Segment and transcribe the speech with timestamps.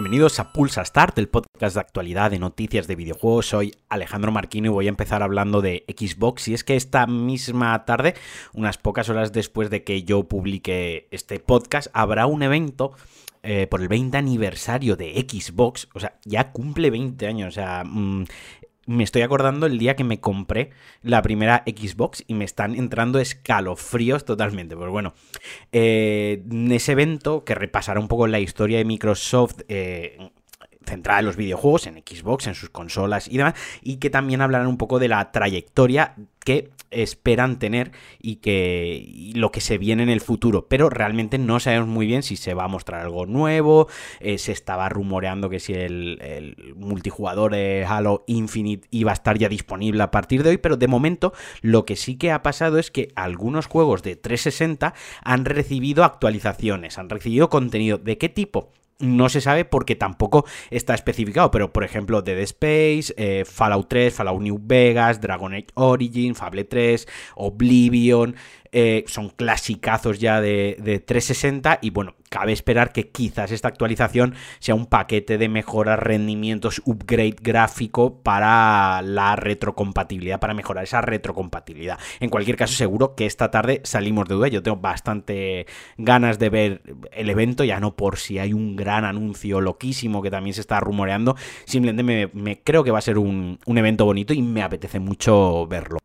[0.00, 3.48] Bienvenidos a Pulsa Start, el podcast de actualidad de noticias de videojuegos.
[3.48, 6.48] Soy Alejandro Marquino y voy a empezar hablando de Xbox.
[6.48, 8.14] Y es que esta misma tarde,
[8.54, 12.92] unas pocas horas después de que yo publique este podcast, habrá un evento
[13.42, 15.86] eh, por el 20 aniversario de Xbox.
[15.92, 17.48] O sea, ya cumple 20 años.
[17.48, 18.24] O sea, mm,
[18.90, 20.70] me estoy acordando el día que me compré
[21.02, 24.76] la primera Xbox y me están entrando escalofríos totalmente.
[24.76, 25.14] Pues bueno,
[25.70, 29.60] eh, ese evento que repasará un poco la historia de Microsoft.
[29.68, 30.18] Eh,
[30.86, 34.66] centrada en los videojuegos, en Xbox, en sus consolas y demás, y que también hablarán
[34.66, 40.08] un poco de la trayectoria que esperan tener y que lo que se viene en
[40.08, 43.88] el futuro, pero realmente no sabemos muy bien si se va a mostrar algo nuevo,
[44.18, 49.48] eh, se estaba rumoreando que si el, multijugador de Halo Infinite iba a estar ya
[49.48, 52.90] disponible a partir de hoy, pero de momento lo que sí que ha pasado es
[52.90, 57.98] que algunos juegos de 360 han recibido actualizaciones, han recibido contenido.
[57.98, 58.72] ¿De qué tipo?
[59.00, 64.14] No se sabe porque tampoco está especificado, pero por ejemplo Dead Space, eh, Fallout 3,
[64.14, 68.36] Fallout New Vegas, Dragon Age Origin, Fable 3, Oblivion,
[68.72, 74.74] eh, son clasicazos ya de, 360 y bueno, cabe esperar que quizás esta actualización sea
[74.74, 81.98] un paquete de mejoras, rendimientos, upgrade gráfico para la retrocompatibilidad, para mejorar esa retrocompatibilidad.
[82.20, 84.48] En cualquier caso, seguro que esta tarde salimos de duda.
[84.48, 85.66] Yo tengo bastante
[85.98, 90.30] ganas de ver el evento, ya no por si hay un gran anuncio loquísimo que
[90.30, 94.40] también se está rumoreando, simplemente me, creo que va a ser un evento bonito y
[94.40, 95.98] me apetece mucho verlo.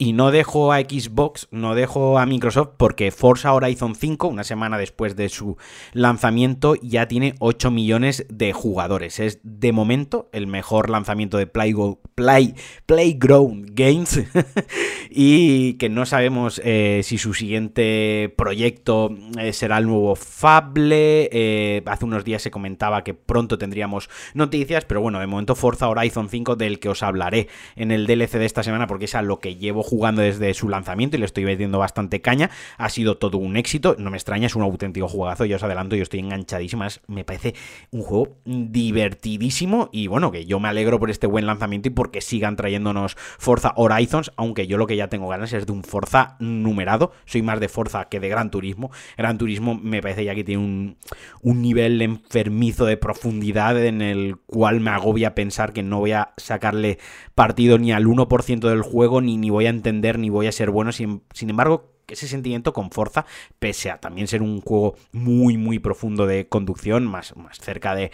[0.00, 4.78] Y no dejo a Xbox, no dejo a Microsoft porque Forza Horizon 5, una semana
[4.78, 5.56] después de su
[5.92, 9.18] lanzamiento, ya tiene 8 millones de jugadores.
[9.18, 11.74] Es de momento el mejor lanzamiento de Play,
[12.14, 12.54] Play,
[12.86, 14.22] Playground Games.
[15.10, 21.28] y que no sabemos eh, si su siguiente proyecto eh, será el nuevo Fable.
[21.32, 25.88] Eh, hace unos días se comentaba que pronto tendríamos noticias, pero bueno, de momento Forza
[25.88, 29.22] Horizon 5 del que os hablaré en el DLC de esta semana porque es a
[29.22, 32.50] lo que llevo jugando desde su lanzamiento y le estoy metiendo bastante caña.
[32.76, 35.96] Ha sido todo un éxito, no me extraña, es un auténtico jugazo, ya os adelanto,
[35.96, 37.54] yo estoy enganchadísimo, me parece
[37.90, 42.20] un juego divertidísimo y bueno, que yo me alegro por este buen lanzamiento y porque
[42.20, 46.36] sigan trayéndonos Forza Horizons, aunque yo lo que ya tengo ganas es de un Forza
[46.38, 48.90] numerado, soy más de Forza que de Gran Turismo.
[49.16, 50.96] Gran Turismo me parece ya que tiene un,
[51.42, 56.32] un nivel enfermizo de profundidad en el cual me agobia pensar que no voy a
[56.36, 56.98] sacarle
[57.34, 60.70] partido ni al 1% del juego, ni, ni voy a entender ni voy a ser
[60.70, 60.92] bueno.
[60.92, 63.26] Sin, sin embargo, ese sentimiento con Forza,
[63.58, 68.10] pese a también ser un juego muy, muy profundo de conducción, más, más cerca de,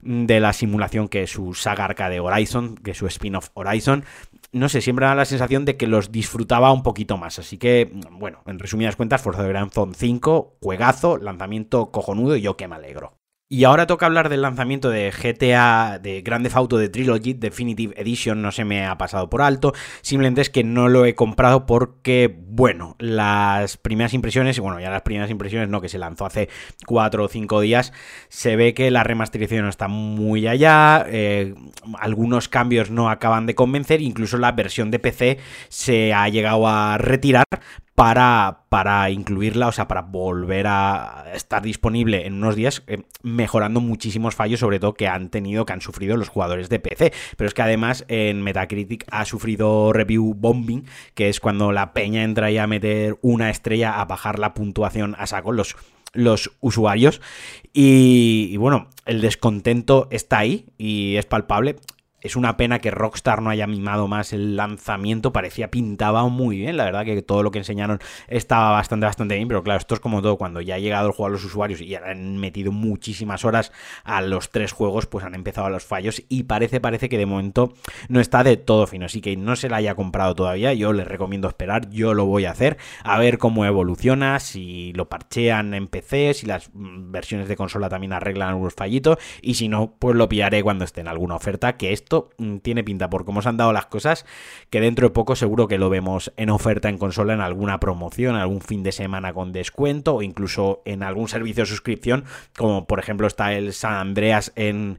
[0.00, 4.04] de la simulación que su saga de Horizon, que su spin-off Horizon,
[4.52, 7.38] no sé, siempre da la sensación de que los disfrutaba un poquito más.
[7.38, 12.56] Así que, bueno, en resumidas cuentas, Forza de Horizon 5, juegazo, lanzamiento cojonudo y yo
[12.56, 13.18] que me alegro.
[13.48, 18.42] Y ahora toca hablar del lanzamiento de GTA, de Grande Auto de Trilogy Definitive Edition,
[18.42, 22.36] no se me ha pasado por alto, simplemente es que no lo he comprado porque,
[22.48, 26.48] bueno, las primeras impresiones, bueno, ya las primeras impresiones no, que se lanzó hace
[26.86, 27.92] 4 o 5 días,
[28.28, 31.54] se ve que la remasterización está muy allá, eh,
[32.00, 36.98] algunos cambios no acaban de convencer, incluso la versión de PC se ha llegado a
[36.98, 37.44] retirar
[37.96, 43.80] para, para incluirla, o sea, para volver a estar disponible en unos días, eh, mejorando
[43.80, 47.14] muchísimos fallos, sobre todo que han tenido, que han sufrido los jugadores de PC.
[47.38, 52.22] Pero es que además en Metacritic ha sufrido review bombing, que es cuando la peña
[52.22, 55.74] entra y a meter una estrella a bajar la puntuación a saco los
[56.12, 57.20] los usuarios
[57.72, 61.76] y, bueno, el descontento está ahí y es palpable.
[62.22, 66.76] Es una pena que Rockstar no haya mimado más el lanzamiento, parecía pintaba muy bien,
[66.76, 70.00] la verdad que todo lo que enseñaron estaba bastante, bastante bien, pero claro, esto es
[70.00, 73.44] como todo, cuando ya ha llegado el juego a los usuarios y han metido muchísimas
[73.44, 73.70] horas
[74.02, 77.74] a los tres juegos, pues han empezado los fallos y parece, parece que de momento
[78.08, 81.06] no está de todo fino, así que no se la haya comprado todavía, yo les
[81.06, 85.86] recomiendo esperar, yo lo voy a hacer, a ver cómo evoluciona, si lo parchean en
[85.86, 90.28] PC, si las versiones de consola también arreglan algunos fallitos y si no, pues lo
[90.28, 93.56] pillaré cuando esté en alguna oferta, que esto Mm, tiene pinta por cómo se han
[93.56, 94.24] dado las cosas,
[94.70, 98.36] que dentro de poco seguro que lo vemos en oferta en consola en alguna promoción,
[98.36, 102.24] algún fin de semana con descuento o incluso en algún servicio de suscripción,
[102.56, 104.98] como por ejemplo está el San Andreas en,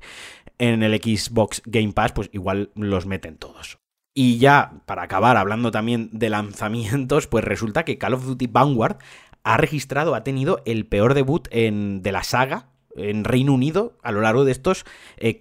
[0.58, 3.78] en el Xbox Game Pass, pues igual los meten todos.
[4.14, 8.98] Y ya, para acabar, hablando también de lanzamientos, pues resulta que Call of Duty Vanguard
[9.44, 14.12] ha registrado, ha tenido el peor debut en, de la saga en Reino Unido a
[14.12, 14.86] lo largo de estos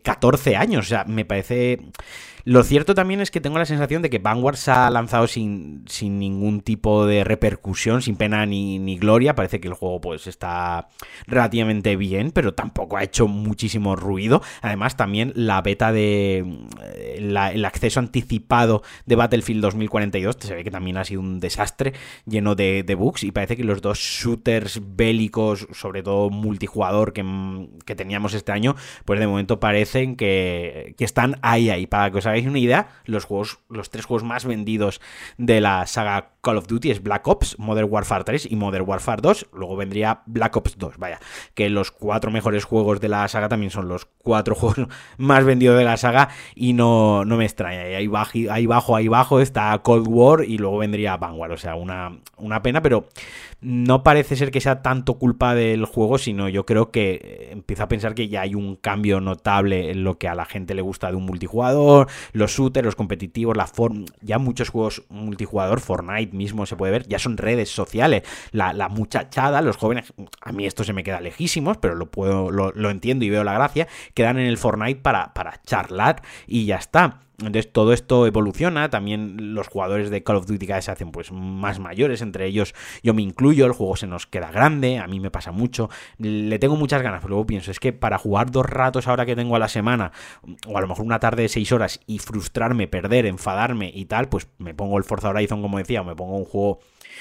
[0.03, 0.87] 14 eh, años.
[0.87, 1.81] O sea, me parece
[2.47, 5.83] Lo cierto también es que tengo la sensación de que Vanguard se ha lanzado sin,
[5.89, 9.35] sin ningún tipo de repercusión, sin pena ni, ni, gloria.
[9.35, 10.87] Parece que el juego pues está
[11.27, 14.43] relativamente bien, pero tampoco ha hecho muchísimo ruido.
[14.63, 16.39] Además, también la beta de
[16.85, 21.95] eh, el acceso anticipado de Battlefield 2042 se ve que también ha sido un desastre
[22.27, 27.25] lleno de, de bugs y parece que los dos shooters bélicos, sobre todo multijugador que,
[27.85, 31.89] que teníamos este año, pues de momento parecen que, que están ahí, ahí.
[31.89, 35.01] Para que os hagáis una idea, los juegos, los tres juegos más vendidos
[35.39, 39.21] de la saga Call of Duty es Black Ops, Modern Warfare 3 y Modern Warfare
[39.21, 39.49] 2.
[39.53, 41.19] Luego vendría Black Ops 2, vaya.
[41.55, 44.87] Que los cuatro mejores juegos de la saga también son los cuatro juegos
[45.19, 47.97] más vendidos de la saga y no, no me extraña.
[47.97, 51.51] Ahí bajo, ahí bajo, ahí bajo está Cold War y luego vendría Vanguard.
[51.51, 53.09] O sea, una, una pena, pero
[53.61, 57.89] no parece ser que sea tanto culpa del juego, sino yo creo que empiezo a
[57.89, 61.11] pensar que ya hay un cambio notable en lo que a la gente le gusta
[61.11, 64.05] de un multijugador, los shooters, los competitivos, la forma.
[64.21, 68.23] Ya muchos juegos multijugador, Fortnite mismo se puede ver, ya son redes sociales.
[68.53, 72.91] La, muchachada, los jóvenes, a mí esto se me queda lejísimos, pero lo puedo, lo,
[72.91, 77.26] entiendo y veo la gracia, quedan en el Fortnite para, para charlar y ya está.
[77.39, 81.11] Entonces todo esto evoluciona, también los jugadores de Call of Duty cada vez se hacen
[81.11, 85.07] pues más mayores, entre ellos yo me incluyo, el juego se nos queda grande, a
[85.07, 88.51] mí me pasa mucho, le tengo muchas ganas, pero luego pienso, es que para jugar
[88.51, 90.13] dos ratos ahora que tengo a la semana,
[90.67, 94.29] o a lo mejor una tarde de seis horas y frustrarme, perder, enfadarme y tal,
[94.29, 96.81] pues me pongo el Forza Horizon como decía, o me pongo un juego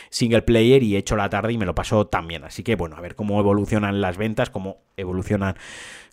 [0.09, 2.43] single player y echo la tarde y me lo paso también.
[2.43, 5.55] Así que bueno, a ver cómo evolucionan las ventas, cómo evolucionan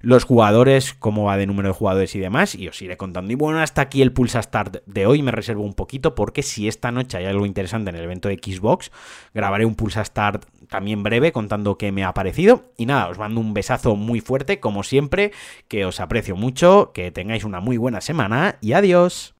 [0.00, 3.32] los jugadores, cómo va de número de jugadores y demás, y os iré contando.
[3.32, 6.68] Y bueno, hasta aquí el Pulsa Start de hoy, me reservo un poquito porque si
[6.68, 8.90] esta noche hay algo interesante en el evento de Xbox,
[9.32, 12.64] grabaré un Pulsa Start también breve contando qué me ha parecido.
[12.76, 15.32] Y nada, os mando un besazo muy fuerte, como siempre,
[15.68, 19.34] que os aprecio mucho, que tengáis una muy buena semana y adiós.